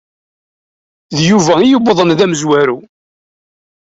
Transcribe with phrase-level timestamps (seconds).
[1.15, 2.79] D Yuba i d-yewwḍen d amenzu.